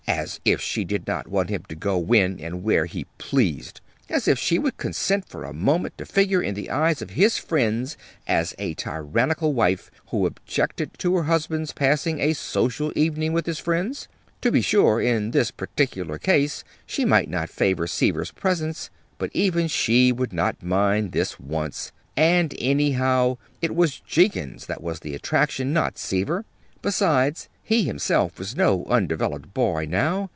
As 0.07 0.41
if 0.43 0.59
she 0.59 0.83
did 0.83 1.07
not 1.07 1.27
want 1.29 1.49
him 1.49 1.63
to 1.69 1.73
go 1.75 1.97
when 1.97 2.37
and 2.39 2.63
where 2.63 2.85
he 2.85 3.05
pleased! 3.17 3.79
As 4.09 4.27
if 4.27 4.37
she 4.37 4.59
would 4.59 4.75
consent 4.75 5.29
for 5.29 5.45
a 5.45 5.53
moment 5.53 5.97
to 5.99 6.05
figure 6.05 6.41
in 6.43 6.53
the 6.53 6.69
eyes 6.69 7.01
of 7.01 7.11
his 7.11 7.37
friends 7.37 7.95
as 8.27 8.53
a 8.59 8.73
tyrannical 8.73 9.53
wife 9.53 9.89
who 10.09 10.25
objected 10.25 10.91
to 10.97 11.15
her 11.15 11.23
husband's 11.23 11.71
passing 11.71 12.19
a 12.19 12.33
social 12.33 12.91
evening 12.93 13.31
with 13.31 13.45
his 13.45 13.57
friends! 13.59 14.09
To 14.41 14.51
be 14.51 14.61
sure, 14.61 14.99
in 15.01 15.31
this 15.31 15.49
particular 15.49 16.17
case, 16.19 16.65
she 16.85 17.05
might 17.05 17.29
not 17.29 17.49
favor 17.49 17.87
Seaver's 17.87 18.31
presence, 18.31 18.89
but 19.17 19.31
even 19.33 19.69
she 19.69 20.11
would 20.11 20.33
not 20.33 20.61
mind 20.61 21.13
this 21.13 21.39
once 21.39 21.93
and, 22.17 22.53
anyhow, 22.59 23.37
it 23.61 23.73
was 23.75 24.01
Jenkins 24.01 24.65
that 24.65 24.83
was 24.83 24.99
the 24.99 25.15
attraction, 25.15 25.71
not 25.71 25.97
Seaver. 25.97 26.43
Besides, 26.81 27.47
he 27.63 27.83
himself 27.83 28.39
was 28.39 28.55
no 28.55 28.83
undeveloped 28.89 29.53
boy 29.53 29.85
now. 29.87 30.29